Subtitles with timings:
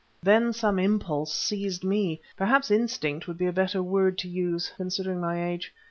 [0.23, 5.45] Then some impulse seized me—perhaps instinct would be a better word to use, considering my
[5.45, 5.75] age.